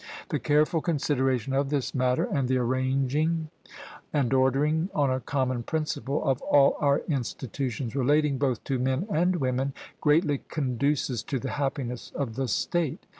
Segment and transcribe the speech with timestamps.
[0.29, 3.51] The careful consideration of this matter, and the arranging
[4.11, 9.35] and ordering on a common principle of all our institutions relating both to men and
[9.35, 13.05] women, greatly conduces to the happiness of the state.